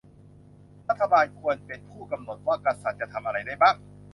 [0.89, 3.75] รัฐบาลควรเป็นผู้กำหนดว่ากษัตริย์จะทำอะไรได้บ้าง